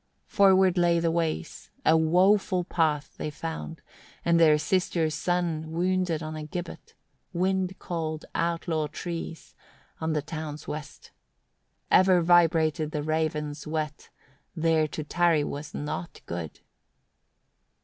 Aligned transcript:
18. 0.29 0.35
Forward 0.35 0.77
lay 0.79 0.99
the 0.99 1.11
ways, 1.11 1.69
a 1.85 1.95
woeful 1.95 2.63
path 2.63 3.13
they 3.19 3.29
found, 3.29 3.83
and 4.25 4.39
their 4.39 4.57
sister's 4.57 5.13
son 5.13 5.71
wounded 5.73 6.23
on 6.23 6.35
a 6.35 6.43
gibbet, 6.43 6.95
wind 7.33 7.77
cold 7.77 8.25
outlaw 8.33 8.87
trees, 8.87 9.53
on 9.99 10.13
the 10.13 10.21
town's 10.23 10.67
west. 10.67 11.11
Ever 11.91 12.23
vibrated 12.23 12.89
the 12.89 13.03
ravens' 13.03 13.67
whet: 13.67 14.09
there 14.55 14.87
to 14.87 15.03
tarry 15.03 15.43
was 15.43 15.71
not 15.75 16.21
good. 16.25 16.61